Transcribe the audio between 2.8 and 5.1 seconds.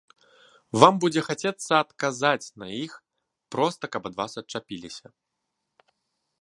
іх, проста каб ад вас адчапіліся.